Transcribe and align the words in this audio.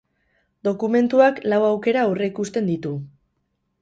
Dokumentuak 0.67 1.37
lau 1.53 1.59
aukera 1.67 2.07
aurreikusten 2.07 2.71
ditu. 2.73 2.95